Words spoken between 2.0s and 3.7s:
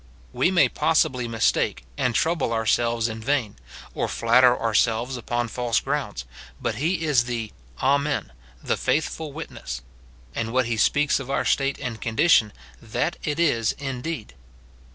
trouble ourselves in vain,